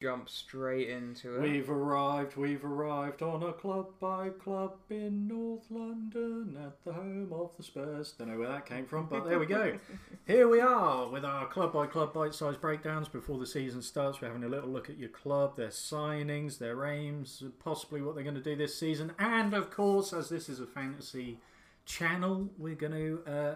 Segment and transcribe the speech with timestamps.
[0.00, 1.42] jump straight into it.
[1.42, 7.30] We've arrived, we've arrived on a club by club in North London at the home
[7.32, 8.12] of the Spurs.
[8.12, 9.78] Don't know where that came from, but there we go.
[10.26, 14.22] Here we are with our club by club bite sized breakdowns before the season starts.
[14.22, 18.24] We're having a little look at your club, their signings, their aims, possibly what they're
[18.24, 19.12] going to do this season.
[19.18, 21.40] And of course, as this is a fantasy
[21.84, 23.54] channel, we're going to uh,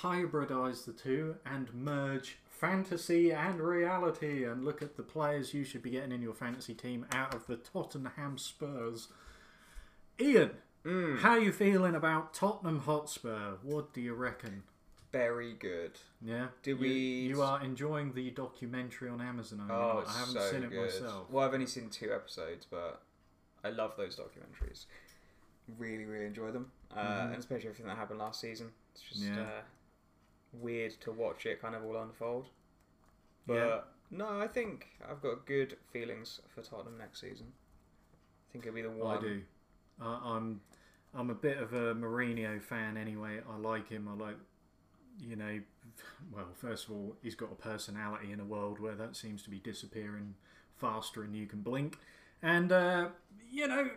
[0.00, 5.82] hybridize the two and merge fantasy and reality and look at the players you should
[5.82, 9.08] be getting in your fantasy team out of the Tottenham Spurs.
[10.20, 10.52] Ian,
[10.84, 13.54] Mm, how you feeling about Tottenham Hotspur?
[13.62, 14.62] What do you reckon?
[15.12, 15.92] very good.
[16.22, 16.88] Yeah, Do we-
[17.28, 19.58] You, are enjoying the documentary on Amazon.
[19.68, 20.84] You Oh, it's I haven't so seen it good.
[20.86, 21.28] myself.
[21.30, 23.02] Well, I've only seen two episodes, but
[23.62, 24.86] I love those documentaries.
[25.78, 27.24] Really, really enjoy them, uh, Mhm.
[27.26, 28.72] and especially everything that happened last season.
[28.94, 29.42] It's just Yeah.
[29.42, 29.62] uh,
[30.52, 32.48] weird to watch it kind of all unfold.
[33.46, 33.80] But Yeah.
[34.10, 37.52] no, I think I've got good feelings for Tottenham next season.
[38.48, 39.16] I think it'll be the one.
[39.16, 39.42] I do.
[40.00, 40.60] I, I'm
[41.14, 43.40] I'm a bit of a Mourinho fan anyway.
[43.50, 44.08] I like him.
[44.08, 44.36] I like,
[45.20, 45.60] you know,
[46.32, 49.50] well, first of all, he's got a personality in a world where that seems to
[49.50, 50.34] be disappearing
[50.78, 51.98] faster than you can blink.
[52.42, 53.08] And, uh,
[53.50, 53.90] you know,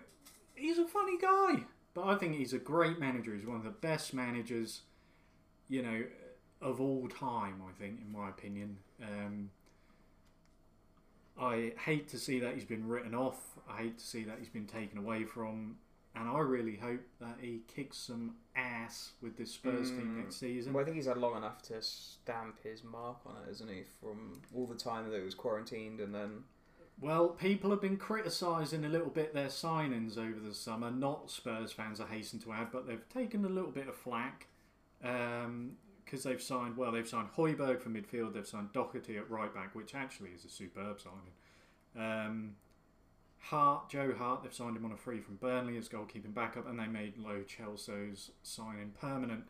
[0.55, 1.63] he's a funny guy.
[1.93, 3.33] But I think he's a great manager.
[3.33, 4.81] He's one of the best managers,
[5.69, 6.03] you know,
[6.65, 8.77] of all time, I think, in my opinion.
[9.01, 9.49] Um,
[11.39, 13.57] I hate to see that he's been written off.
[13.69, 15.77] I hate to see that he's been taken away from.
[16.15, 20.23] And I really hope that he kicks some ass with this Spurs team Mm.
[20.23, 20.71] next season.
[20.71, 23.83] Well, I think he's had long enough to stamp his mark on it, isn't he?
[24.01, 26.45] From all the time that he was quarantined and then.
[27.01, 30.89] Well, people have been criticising a little bit their signings over the summer.
[30.89, 34.47] Not Spurs fans, I hasten to add, but they've taken a little bit of flack
[36.05, 36.77] because they've signed.
[36.77, 38.33] Well, they've signed Højbjerg for midfield.
[38.33, 41.33] They've signed Doherty at right back, which actually is a superb signing.
[41.97, 42.55] Um,
[43.39, 46.79] Hart, Joe Hart, they've signed him on a free from Burnley as goalkeeping backup, and
[46.79, 49.43] they made Lo Celso's signing permanent.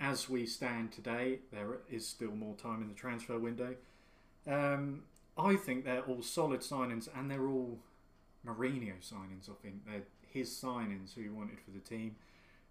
[0.00, 3.74] As we stand today, there is still more time in the transfer window.
[4.46, 5.02] Um,
[5.36, 7.78] I think they're all solid signings, and they're all
[8.46, 9.50] Mourinho signings.
[9.50, 12.16] I think they're his signings who he wanted for the team.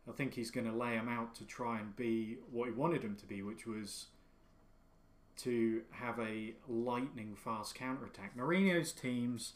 [0.07, 3.01] I think he's going to lay them out to try and be what he wanted
[3.01, 4.07] them to be, which was
[5.37, 8.37] to have a lightning fast counter attack.
[8.37, 9.53] Mourinho's teams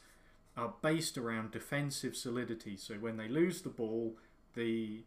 [0.58, 4.18] are based around defensive solidity, so when they lose the ball,
[4.56, 5.04] the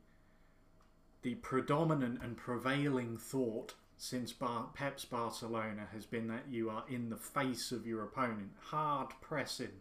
[1.22, 7.10] the predominant and prevailing thought since Bar- Pep's Barcelona has been that you are in
[7.10, 9.80] the face of your opponent, hard pressing,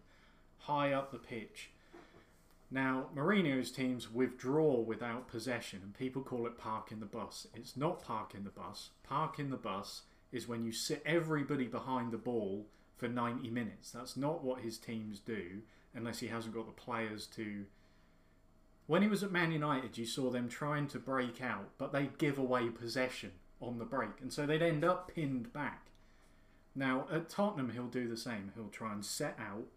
[0.60, 1.72] high up the pitch.
[2.74, 7.46] Now, Mourinho's teams withdraw without possession, and people call it parking the bus.
[7.54, 8.92] It's not parking the bus.
[9.04, 12.66] Parking the bus is when you sit everybody behind the ball
[12.96, 13.92] for 90 minutes.
[13.92, 17.66] That's not what his teams do, unless he hasn't got the players to.
[18.88, 22.18] When he was at Man United, you saw them trying to break out, but they'd
[22.18, 25.88] give away possession on the break, and so they'd end up pinned back.
[26.74, 28.54] Now, at Tottenham, he'll do the same.
[28.56, 29.68] He'll try and set out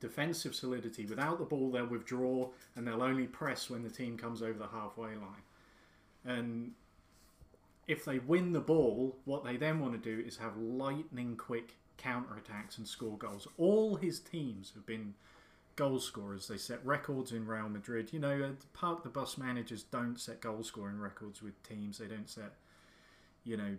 [0.00, 1.06] defensive solidity.
[1.06, 4.68] Without the ball, they'll withdraw and they'll only press when the team comes over the
[4.68, 5.42] halfway line.
[6.24, 6.72] And
[7.86, 11.74] if they win the ball, what they then want to do is have lightning quick
[11.96, 13.48] counter attacks and score goals.
[13.56, 15.14] All his teams have been
[15.74, 16.48] goal scorers.
[16.48, 18.12] They set records in Real Madrid.
[18.12, 21.98] You know, park the bus managers don't set goal scoring records with teams.
[21.98, 22.54] They don't set,
[23.44, 23.76] you know,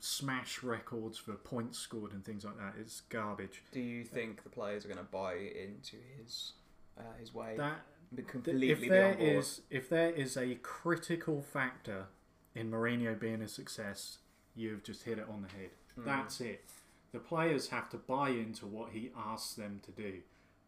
[0.00, 2.74] smash records for points scored and things like that.
[2.78, 3.62] It's garbage.
[3.72, 6.52] Do you think the players are going to buy into his
[6.98, 7.54] uh, his way?
[7.56, 7.80] That
[8.26, 9.16] completely if board?
[9.20, 12.06] is if there is a critical factor
[12.54, 14.18] in Mourinho being a success,
[14.56, 15.70] you've just hit it on the head.
[15.98, 16.04] Mm.
[16.04, 16.64] That's it.
[17.12, 20.14] The players have to buy into what he asks them to do.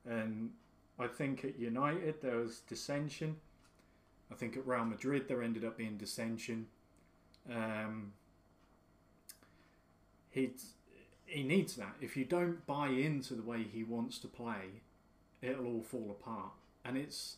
[0.08, 0.50] And
[0.98, 3.36] I think at United there was dissension.
[4.30, 6.66] I think at Real Madrid there ended up being dissension.
[7.50, 8.12] Um,
[10.32, 10.50] he
[11.26, 11.94] he needs that.
[12.00, 14.82] If you don't buy into the way he wants to play,
[15.40, 16.52] it'll all fall apart.
[16.84, 17.36] And it's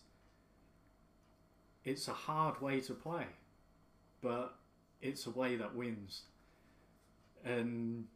[1.85, 3.27] it's a hard way to play,
[4.23, 4.55] but
[5.03, 6.23] it's a way that wins.
[7.45, 8.07] And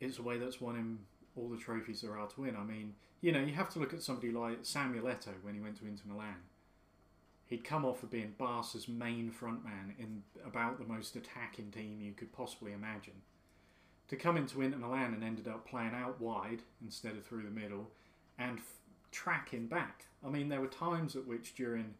[0.00, 1.00] it's a way that's won him
[1.36, 2.56] all the trophies there are to win.
[2.56, 5.60] I mean, you know, you have to look at somebody like Samuel Eto'o when he
[5.60, 6.36] went to Inter Milan.
[7.46, 12.12] He'd come off of being Barca's main frontman in about the most attacking team you
[12.12, 13.22] could possibly imagine.
[14.08, 17.50] To come into Inter Milan and ended up playing out wide instead of through the
[17.50, 17.90] middle
[18.38, 18.64] and f-
[19.12, 20.06] tracking back.
[20.24, 21.94] I mean, there were times at which during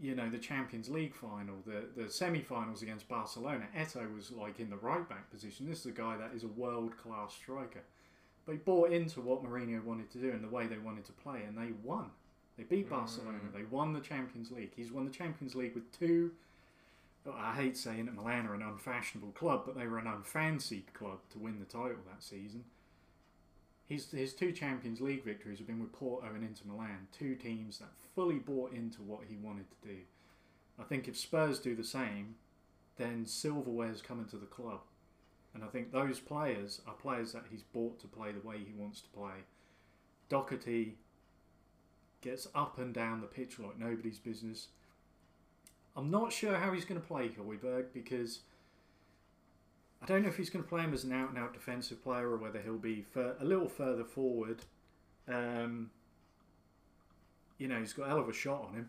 [0.00, 4.70] you know the Champions League final, the the semi-finals against Barcelona, Eto'o was like in
[4.70, 5.68] the right back position.
[5.68, 7.82] This is a guy that is a world class striker.
[8.46, 11.12] but he bought into what Mourinho wanted to do and the way they wanted to
[11.12, 12.10] play, and they won.
[12.56, 13.38] They beat Barcelona.
[13.38, 13.52] Mm.
[13.52, 14.72] They won the Champions League.
[14.76, 16.30] He's won the Champions League with two.
[17.32, 21.20] I hate saying that Milan are an unfashionable club, but they were an unfancied club
[21.30, 22.64] to win the title that season.
[23.86, 27.78] His, his two Champions League victories have been with Porto and Inter Milan, two teams
[27.78, 29.98] that fully bought into what he wanted to do.
[30.78, 32.36] I think if Spurs do the same,
[32.96, 34.80] then silverware's coming to the club.
[35.54, 38.72] And I think those players are players that he's bought to play the way he
[38.76, 39.44] wants to play.
[40.28, 40.96] Doherty
[42.22, 44.68] gets up and down the pitch like nobody's business.
[45.96, 48.40] I'm not sure how he's going to play Højbjerg because
[50.02, 52.02] I don't know if he's going to play him as an out and out defensive
[52.02, 54.62] player or whether he'll be a little further forward.
[55.28, 55.90] Um,
[57.58, 58.88] you know, he's got a hell of a shot on him.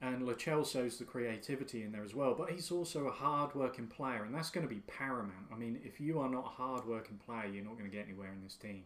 [0.00, 4.22] And Lo Celso's the creativity in there as well, but he's also a hard-working player,
[4.22, 5.48] and that's going to be paramount.
[5.52, 8.30] I mean, if you are not a hard-working player, you're not going to get anywhere
[8.32, 8.84] in this team.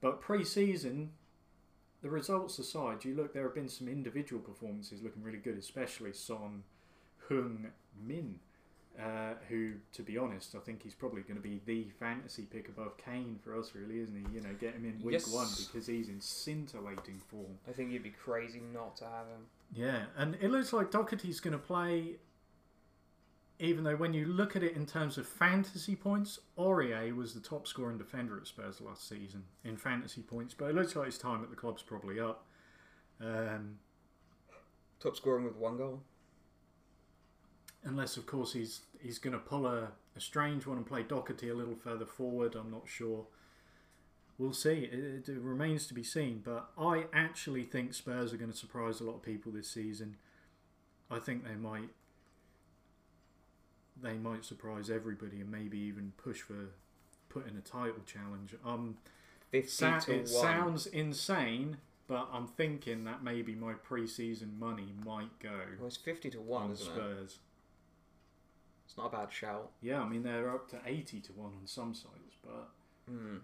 [0.00, 1.12] But pre-season,
[2.04, 6.12] the results aside, you look, there have been some individual performances looking really good, especially
[6.12, 6.62] Son
[7.30, 7.70] Heung
[8.06, 8.38] Min,
[9.00, 12.68] uh, who, to be honest, I think he's probably going to be the fantasy pick
[12.68, 14.34] above Kane for us, really, isn't he?
[14.34, 15.32] You know, get him in week Yes.
[15.32, 17.58] one because he's in scintillating form.
[17.66, 19.46] I think you'd be crazy not to have him.
[19.74, 22.16] Yeah, and it looks like Doherty's going to play.
[23.60, 27.40] Even though when you look at it in terms of fantasy points, Aurier was the
[27.40, 31.18] top scoring defender at Spurs last season in fantasy points, but it looks like his
[31.18, 32.46] time at the club's probably up.
[33.20, 33.78] Um,
[35.00, 36.02] Top scoring with one goal.
[37.84, 41.48] unless, of course, he's he's going to pull a, a strange one and play Doherty
[41.50, 42.54] a little further forward.
[42.54, 43.26] I'm not sure.
[44.38, 44.88] We'll see.
[44.90, 46.42] It, it remains to be seen.
[46.44, 50.16] But I actually think Spurs are going to surprise a lot of people this season.
[51.10, 51.90] I think they might.
[54.02, 56.70] They might surprise everybody and maybe even push for
[57.28, 58.54] putting a title challenge.
[58.64, 58.96] Um,
[59.50, 60.26] Fifty sa- to it one.
[60.26, 61.76] sounds insane,
[62.08, 66.64] but I'm thinking that maybe my pre-season money might go Well, it's fifty to one,
[66.64, 66.90] on isn't it?
[66.90, 67.38] Spurs.
[68.86, 69.70] It's not a bad shout.
[69.80, 72.68] Yeah, I mean they're up to eighty to one on some sites, but
[73.08, 73.36] Hmm.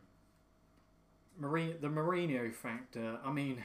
[1.38, 3.18] Marine, the Mourinho factor.
[3.24, 3.62] I mean,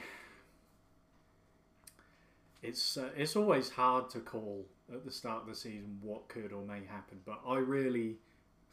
[2.66, 6.52] it's uh, it's always hard to call at the start of the season what could
[6.52, 8.16] or may happen, but I really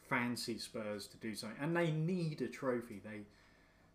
[0.08, 3.00] fancy Spurs to do something, and they need a trophy.
[3.04, 3.22] They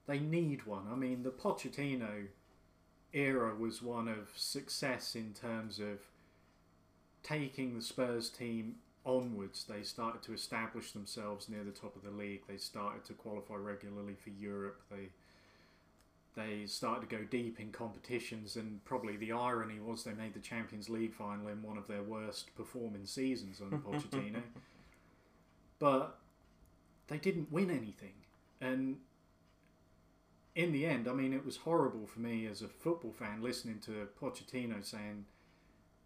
[0.07, 0.85] they need one.
[0.91, 2.27] I mean, the Pochettino
[3.13, 5.99] era was one of success in terms of
[7.21, 8.75] taking the Spurs team
[9.05, 9.65] onwards.
[9.65, 12.41] They started to establish themselves near the top of the league.
[12.47, 14.81] They started to qualify regularly for Europe.
[14.89, 15.09] They
[16.39, 20.39] they started to go deep in competitions, and probably the irony was they made the
[20.39, 24.41] Champions League final in one of their worst performing seasons under Pochettino.
[25.79, 26.19] but
[27.07, 28.13] they didn't win anything,
[28.61, 28.97] and
[30.55, 33.79] in the end, I mean, it was horrible for me as a football fan listening
[33.85, 35.25] to Pochettino saying,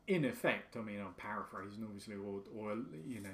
[0.07, 2.77] in effect, I mean, I'm paraphrasing obviously, or, or
[3.07, 3.29] you know,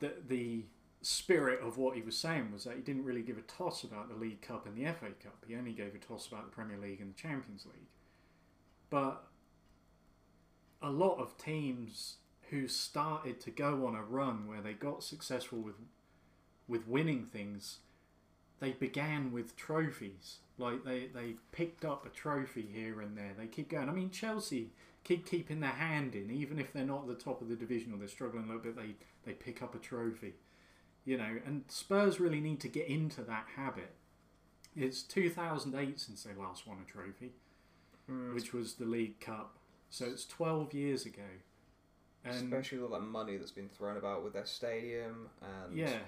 [0.00, 0.64] the the
[1.02, 4.08] spirit of what he was saying was that he didn't really give a toss about
[4.08, 5.44] the League Cup and the FA Cup.
[5.46, 7.88] He only gave a toss about the Premier League and the Champions League.
[8.90, 9.24] But
[10.82, 12.16] a lot of teams
[12.50, 15.76] who started to go on a run where they got successful with
[16.68, 17.78] with winning things,
[18.60, 20.38] they began with trophies.
[20.56, 23.32] Like they, they picked up a trophy here and there.
[23.36, 23.88] They keep going.
[23.88, 24.70] I mean, Chelsea
[25.02, 27.92] keep keeping their hand in, even if they're not at the top of the division
[27.92, 28.76] or they're struggling a little bit.
[28.76, 30.34] They they pick up a trophy,
[31.04, 31.38] you know.
[31.46, 33.92] And Spurs really need to get into that habit.
[34.76, 37.32] It's 2008 since they last won a trophy,
[38.06, 38.34] Hmm.
[38.34, 39.56] which was the League Cup.
[39.90, 41.22] So it's 12 years ago.
[42.24, 46.00] And Especially with all that money that's been thrown about with their stadium and Yeah.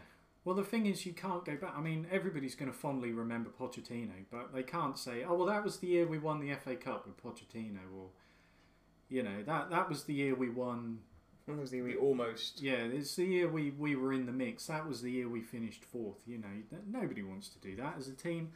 [0.44, 1.72] Well, the thing is, you can't go back.
[1.76, 5.62] I mean, everybody's going to fondly remember Pochettino, but they can't say, "Oh, well, that
[5.62, 8.11] was the year we won the FA Cup with Pochettino," or
[9.08, 11.00] you know, that that was the year we won.
[11.46, 14.32] When was the year we almost Yeah, it's the year we we were in the
[14.32, 14.66] mix.
[14.66, 16.22] That was the year we finished fourth.
[16.26, 18.52] You know, nobody wants to do that as a team.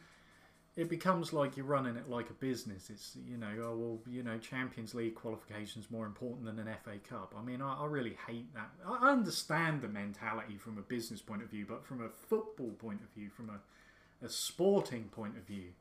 [0.75, 2.89] It becomes like you're running it like a business.
[2.89, 6.97] It's you know, oh well, you know, Champions League qualifications more important than an FA
[6.99, 7.33] Cup.
[7.37, 8.69] I mean, I, I really hate that.
[8.85, 12.71] I I understand the mentality from a business point of view, but from a football
[12.71, 15.71] point of view, from a, a sporting point of view,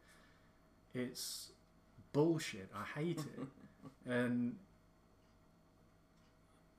[0.94, 1.50] it's
[2.12, 2.70] bullshit.
[2.74, 3.46] I hate it,
[4.10, 4.56] and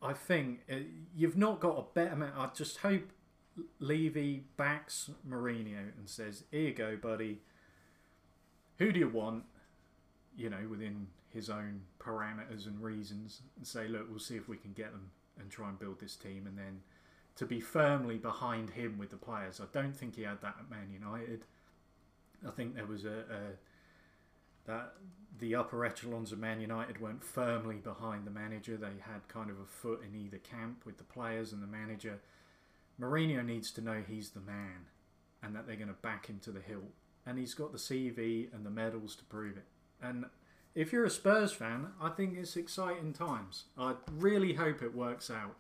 [0.02, 0.76] I think uh,
[1.16, 2.16] you've not got a better.
[2.16, 3.10] Man- I just hope
[3.80, 7.42] Levy backs Mourinho and says, "Here you go, buddy.
[8.78, 9.46] Who do you want?"
[10.36, 14.58] You know, within his own parameters and reasons, and say, "Look, we'll see if we
[14.58, 16.82] can get them and try and build this team, and then
[17.38, 19.62] to be firmly behind him with the players.
[19.62, 21.46] I don't think he had that at Man United.
[22.46, 23.42] I think there was a, a
[24.68, 24.94] that
[25.40, 28.78] the upper echelons of Man United weren't firmly behind the manager.
[28.78, 32.20] They had kind of a foot in either camp with the players and the manager.
[33.00, 34.88] Mourinho needs to know he's the man
[35.44, 36.92] and that they're going to back him to the hilt.
[37.26, 39.66] And he's got the CV and the medals to prove it.
[40.02, 40.26] And
[40.74, 43.66] if you're a Spurs fan, I think it's exciting times.
[43.78, 45.56] I really hope it works out.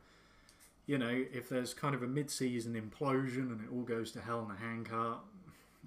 [0.85, 4.21] You know, if there's kind of a mid season implosion and it all goes to
[4.21, 5.19] hell in a handcart,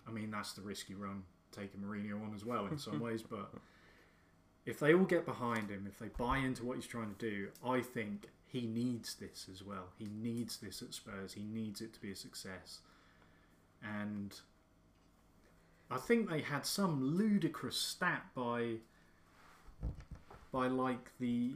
[0.06, 1.22] I mean, that's the risk you run
[1.52, 3.22] taking Mourinho on as well in some ways.
[3.22, 3.50] But
[4.66, 7.48] if they all get behind him, if they buy into what he's trying to do,
[7.64, 9.88] I think he needs this as well.
[9.98, 11.34] He needs this at Spurs.
[11.34, 12.80] He needs it to be a success.
[13.82, 14.34] And
[15.90, 18.76] I think they had some ludicrous stat by
[20.52, 21.52] by like the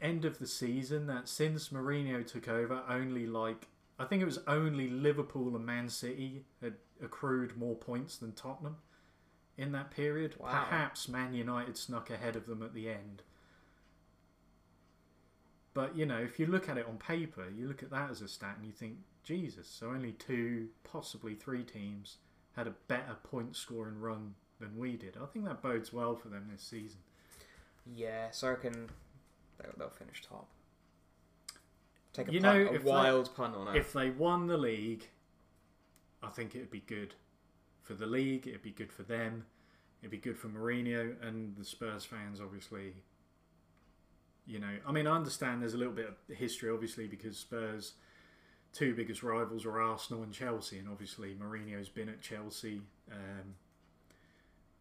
[0.00, 3.66] end of the season that since Mourinho took over, only like
[3.98, 8.76] I think it was only Liverpool and Man City had accrued more points than Tottenham
[9.58, 10.34] in that period.
[10.38, 10.48] Wow.
[10.68, 13.22] Perhaps Man United snuck ahead of them at the end.
[15.74, 18.22] But you know, if you look at it on paper, you look at that as
[18.22, 22.16] a stat and you think, Jesus, so only two, possibly three teams
[22.54, 25.16] had a better point scoring run than we did.
[25.22, 27.00] I think that bodes well for them this season.
[27.94, 28.88] Yeah, so I reckon
[29.58, 30.48] they'll, they'll finish top.
[32.14, 33.78] Take a, You punt, know, a if they- wild punt on it.
[33.78, 35.06] If they won the league,
[36.22, 37.14] I think it would be good
[37.86, 38.46] for the league.
[38.46, 39.46] It'd be good for them.
[40.00, 42.94] It'd be good for Mourinho and the Spurs fans, obviously.
[44.46, 47.94] You know, I mean, I understand there's a little bit of history, obviously, because Spurs'
[48.72, 53.54] two biggest rivals are Arsenal and Chelsea, and obviously Mourinho's been at Chelsea, um,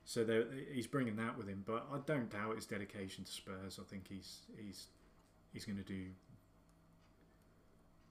[0.04, 1.64] so he's bringing that with him.
[1.66, 3.80] But I don't doubt his dedication to Spurs.
[3.80, 4.88] I think he's he's
[5.52, 6.06] he's going to do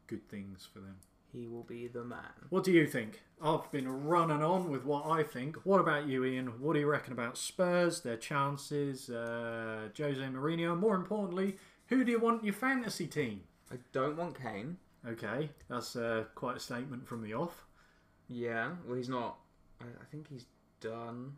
[0.08, 0.96] good things for them.
[1.34, 2.20] He will be the man.
[2.48, 3.22] What do you think?
[3.42, 5.56] I've been running on with what I think.
[5.64, 6.60] What about you, Ian?
[6.60, 11.56] What do you reckon about Spurs, their chances, uh, Jose Mourinho, more importantly,
[11.88, 13.42] who do you want in your fantasy team?
[13.70, 14.78] I don't want Kane.
[15.06, 17.66] Okay, that's uh, quite a statement from the off.
[18.28, 19.36] Yeah, well, he's not.
[19.80, 20.46] I, I think he's
[20.80, 21.34] done.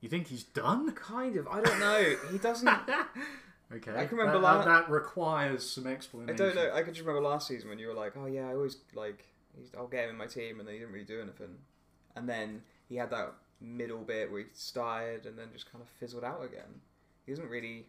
[0.00, 0.90] You think he's done?
[0.92, 1.48] Kind of.
[1.48, 2.16] I don't know.
[2.30, 2.68] He doesn't.
[3.74, 6.34] Okay, I can remember that, la- that, that requires some explanation.
[6.34, 6.70] I don't know.
[6.74, 9.26] I can just remember last season when you were like, "Oh yeah, I always like,
[9.58, 11.56] he's, I'll get him in my team," and then he didn't really do anything.
[12.16, 15.88] And then he had that middle bit where he started and then just kind of
[15.88, 16.80] fizzled out again.
[17.26, 17.86] He doesn't really.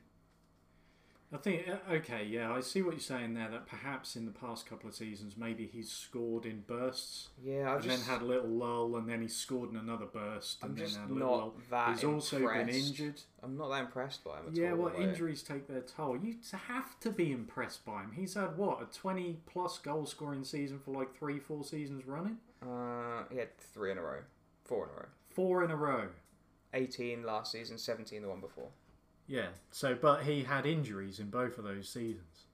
[1.31, 3.49] I think uh, okay, yeah, I see what you're saying there.
[3.49, 7.29] That perhaps in the past couple of seasons, maybe he's scored in bursts.
[7.43, 8.07] Yeah, I and just.
[8.07, 10.85] then had a little lull, and then he scored in another burst, and I'm then
[10.85, 11.91] just had a little lull.
[11.93, 13.21] He's also been injured.
[13.43, 14.59] I'm not that impressed by him at all.
[14.59, 14.77] Yeah, all.
[14.77, 16.17] well, injuries take their toll.
[16.17, 16.35] You
[16.67, 18.11] have to be impressed by him.
[18.15, 22.37] He's had what a twenty-plus goal-scoring season for like three, four seasons running.
[22.63, 24.21] Uh, he had three in a row,
[24.65, 25.05] four in a row.
[25.29, 26.07] Four in a row.
[26.73, 28.69] 18 last season, 17 the one before.
[29.29, 29.49] Yeah.
[29.71, 32.45] So, but he had injuries in both of those seasons.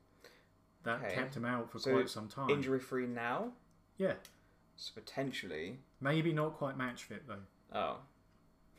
[0.83, 1.15] That Okay.
[1.15, 2.49] kept him out for So, quite some time.
[2.51, 3.53] Injury free now,
[3.97, 4.15] Yeah.
[4.75, 5.79] so potentially.
[6.01, 7.41] Maybe not quite match fit though.
[7.73, 7.99] Oh.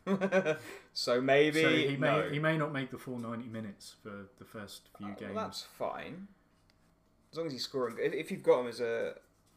[0.93, 2.29] so maybe so he may no.
[2.29, 5.35] he may not make the full ninety minutes for the first few Uh, games.
[5.35, 6.29] Well, that's fine.
[7.33, 7.97] As long as he's scoring.
[7.99, 9.15] If, if you've got him as a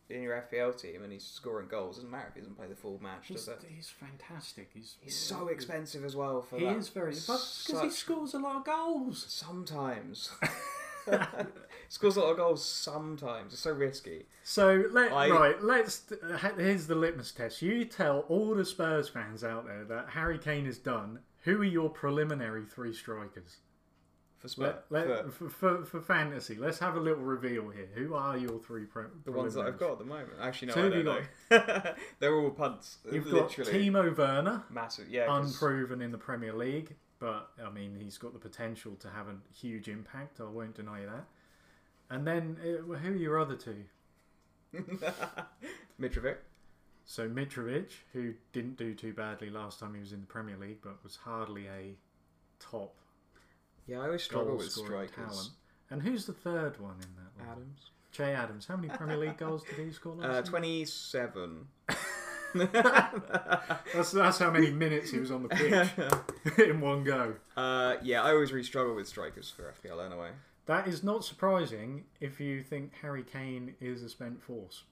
[0.09, 2.75] in your FPL team and he's scoring goals, doesn't matter if he doesn't play the
[2.75, 3.65] full match, He's, does it?
[3.73, 4.69] he's fantastic.
[4.73, 6.77] He's He's so expensive as well for He that.
[6.77, 9.25] is very, because he scores a lot of goals.
[9.29, 10.31] Sometimes.
[11.89, 13.53] Scores a lot of goals sometimes.
[13.53, 14.25] It's so risky.
[14.43, 16.03] So let I- right, let's.
[16.11, 17.61] Uh, here's the litmus test.
[17.63, 21.19] You tell all the Spurs fans out there that Harry Kane is done.
[21.45, 23.57] Who are your preliminary three strikers?
[24.39, 24.75] For Spurs.
[24.89, 27.89] Let, let, for for, for, fantasy, let's have a little reveal here.
[27.93, 30.31] Who are your three pre- the ones that I've got at the moment.
[30.41, 31.93] Actually, no, So I don't know.
[32.19, 32.99] They're all punts.
[33.11, 33.89] You've literally.
[33.89, 35.09] got Timo Werner, Massive.
[35.09, 35.25] Yeah.
[35.37, 39.35] unproven in the Premier League, but I mean he's got the potential to have a
[39.53, 40.39] huge impact.
[40.39, 41.25] I won't deny that.
[42.09, 43.83] And then uh, who are your other two?
[46.01, 46.37] Mitrovic.
[47.03, 50.77] So Mitrovic, who didn't do too badly last time he was in the Premier League,
[50.81, 51.95] but was hardly a
[52.59, 52.98] top
[53.89, 55.33] Yeah, I always struggle with scoring strikers.
[55.33, 55.49] talent.
[55.91, 57.45] And who's the third one in that?
[57.47, 57.53] lot?
[57.53, 57.79] Adams.
[58.11, 58.65] Che Adams.
[58.67, 60.51] How many Premier League goals did he score last Uh, season?
[60.51, 61.67] 27.
[63.93, 67.35] That's that's how many minutes he was on the pitch in one go.
[67.55, 70.29] uh, yeah, I always really struggle with strikers for FPL anyway.
[70.65, 74.83] That is not surprising if you think Harry Kane is a spent force.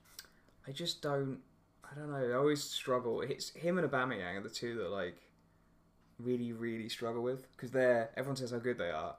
[0.68, 1.39] I just don't.
[1.89, 2.18] I don't know.
[2.32, 3.22] I always struggle.
[3.22, 5.18] It's him and Aubameyang are the two that like
[6.20, 9.16] really, really struggle with because they're everyone says how good they are.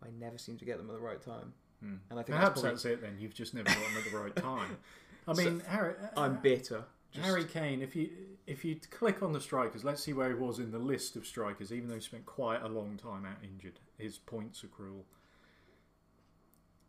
[0.00, 1.52] But I never seem to get them at the right time.
[1.80, 1.94] Hmm.
[2.10, 3.16] And I think Perhaps that's probably, that's it then.
[3.18, 4.76] You've just never got them at the right time.
[5.28, 6.84] I So- mean, Harry, uh, I'm bitter.
[7.12, 7.82] Just- Harry Kane.
[7.82, 8.10] If you
[8.46, 11.26] if you click on the strikers, let's see where he was in the list of
[11.26, 11.72] strikers.
[11.72, 15.02] Even though he spent quite a long time out injured, his points accrual.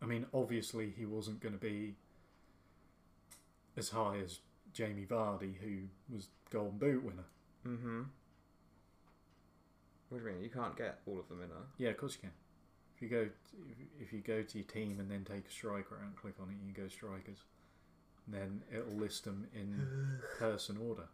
[0.01, 1.95] I mean, obviously he wasn't going to be
[3.75, 4.39] as high as
[4.73, 7.23] Jamie Vardy, who was Golden Boot winner.
[7.67, 8.01] Mm-hmm.
[10.09, 10.43] What do you mean?
[10.43, 11.61] You can't get all of them in a.
[11.77, 12.31] Yeah, of course you can.
[12.95, 13.27] If you go,
[13.99, 16.49] if you go to your team and then take a striker out and click on
[16.49, 17.37] it, you go strikers.
[18.27, 21.07] Then it'll list them in person order.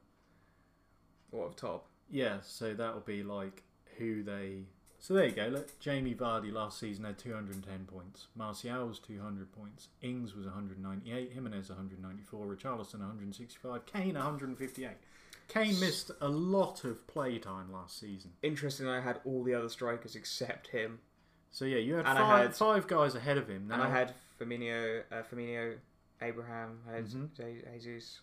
[1.31, 1.87] What up top?
[2.09, 3.63] Yeah, so that'll be like
[3.97, 4.65] who they.
[4.99, 5.47] So there you go.
[5.47, 8.27] Look, Jamie Vardy last season had 210 points.
[8.35, 9.89] Martial was 200 points.
[10.01, 11.33] Ings was 198.
[11.33, 12.45] Jimenez 194.
[12.45, 13.85] Richarlison 165.
[13.85, 14.91] Kane 158.
[15.47, 18.31] Kane missed a lot of play time last season.
[18.41, 18.87] Interesting.
[18.87, 20.99] I had all the other strikers except him,
[21.51, 23.67] So yeah, you had, And five, had- five guys ahead of him.
[23.67, 25.77] Now, and I had Firmino, uh, Firmino,
[26.21, 27.33] Abraham, I had Mhm.
[27.35, 28.21] Je- Jesus.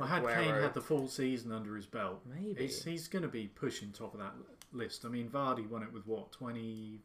[0.00, 0.34] I had Aguero.
[0.34, 2.24] Kane had the full season under his belt.
[2.26, 2.62] Maybe.
[2.62, 4.34] He's, he's going to be pushing top of that
[4.72, 5.04] list.
[5.04, 7.02] I mean, Vardy won it with what twenty?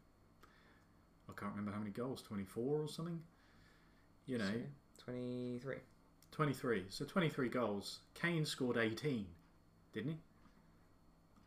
[1.28, 2.22] I can't remember how many goals.
[2.22, 3.22] Twenty four or something.
[4.26, 4.62] You know,
[5.04, 5.78] twenty-three.
[6.32, 6.86] twenty three.
[6.88, 8.00] So twenty three goals.
[8.14, 9.26] Kane scored eighteen,
[9.92, 10.16] didn't he?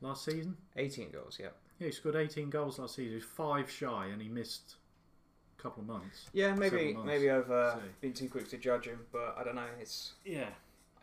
[0.02, 1.38] Last season, 18 goals.
[1.40, 1.50] Yeah.
[1.80, 3.10] yeah, he scored eighteen goals last season.
[3.12, 4.76] He was five shy, and he missed
[5.58, 6.28] a couple of months.
[6.34, 7.06] Yeah, maybe months.
[7.08, 9.68] maybe I've uh, So- been too quick to judge him, but I don't know.
[9.80, 10.50] It's Yeah.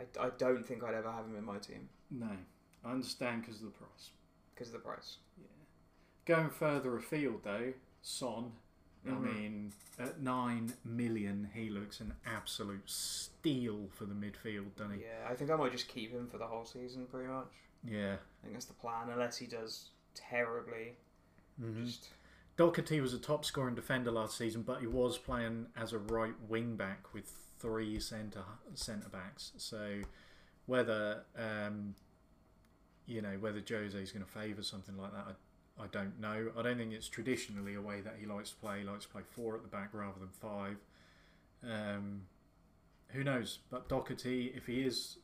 [0.00, 2.30] I, I don't think I'd ever have him in my team No,
[2.85, 4.11] I understand because of the price.
[4.54, 5.16] because of the price.
[5.37, 5.47] Yeah.
[6.25, 8.52] Going further afield, though, Son.
[9.07, 9.21] I Mhm.
[9.23, 15.02] mean, at nine million, he looks an absolute steal for the midfield, doesn't he?
[15.05, 17.52] Yeah, I think I might just keep him for the whole season, pretty much.
[17.85, 18.14] Yeah.
[18.14, 20.97] I think that's the plan, unless he does terribly.
[21.61, 21.85] Mhm.
[21.87, 22.11] Just
[22.57, 26.38] Doherty was a top scoring defender last season, but he was playing as a right
[26.40, 27.28] wing back with
[27.61, 29.52] three centre centre backs.
[29.59, 30.02] So
[30.67, 31.95] whether um,
[33.07, 35.35] you know whether Jose is going to favour something like that, I,
[35.80, 36.50] I don't know.
[36.59, 38.81] I don't think it's traditionally a way that he likes to play.
[38.81, 40.76] He likes to play four at the back rather than five.
[41.62, 42.22] Um,
[43.11, 43.61] who knows?
[43.70, 45.18] But Doherty, if he is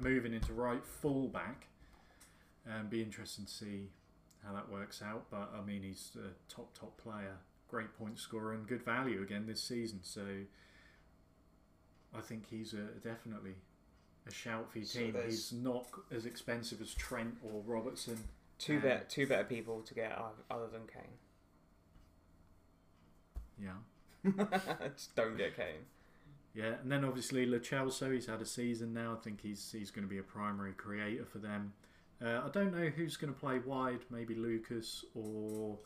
[0.00, 1.66] moving into right full back,
[2.70, 3.88] um, be interesting to see
[4.46, 5.26] how that works out.
[5.30, 7.36] But I mean, he's a top top player,
[7.68, 10.00] great point scorer, and good value again this season.
[10.02, 10.24] So
[12.16, 13.54] I think he's a, definitely
[14.28, 15.12] a shout for your team.
[15.12, 18.18] there's- He's not as expensive as Trent or Robertson.
[18.62, 20.18] Two Um, bet two better people to get
[20.50, 21.18] other than Kane.
[23.58, 24.48] Yeah.
[24.96, 25.86] just don't get Kane.
[26.54, 29.16] Yeah, and then obviously Lo Celso, he's had a season now.
[29.18, 31.72] I think he's he's going to be a primary creator for them.
[32.24, 34.00] Uh, I don't know who's going to play wide.
[34.10, 35.78] Maybe Lucas or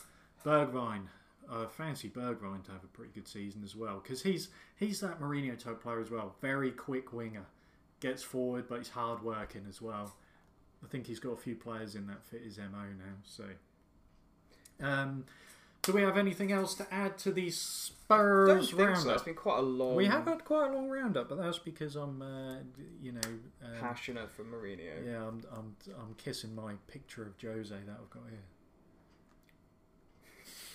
[0.44, 1.06] Bergwijn.
[1.50, 5.20] I fancy Bergwijn to have a pretty good season as well because he's he's that
[5.20, 6.34] Mourinho type player as well.
[6.40, 7.46] Very quick winger,
[8.00, 10.16] gets forward, but he's hard working as well.
[10.86, 13.16] I think he's got a few players in that fit his mo now.
[13.24, 13.42] So,
[14.80, 15.24] um,
[15.82, 18.86] do we have anything else to add to the Spurs think so.
[18.86, 19.16] roundup?
[19.16, 19.96] It's been quite a long.
[19.96, 22.58] We have had quite a long roundup, but that's because I'm, uh,
[23.02, 23.20] you know,
[23.64, 25.04] um, passionate for Mourinho.
[25.04, 28.44] yeah, I'm, I'm, I'm kissing my picture of Jose that I've got here.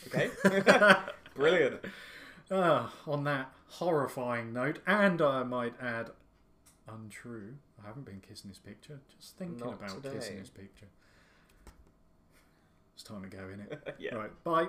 [0.08, 0.30] Okay.
[1.36, 1.86] Brilliant.
[2.50, 6.10] Uh, on that horrifying note, and I might add,
[6.90, 7.54] untrue.
[7.84, 9.00] I haven't been kissing this picture.
[9.20, 10.16] Just thinking Not about today.
[10.16, 10.88] kissing this picture.
[12.94, 13.96] It's time to go in it.
[14.00, 14.16] yeah.
[14.16, 14.68] Right, bye.